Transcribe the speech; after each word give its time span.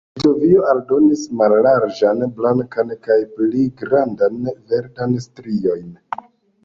Litovio 0.17 0.61
aldonis 0.69 1.25
mallarĝan 1.41 2.23
blankan 2.39 2.95
kaj 3.09 3.19
pli 3.37 3.67
grandan 3.83 4.41
verdan 4.73 5.15
striojn. 5.27 5.89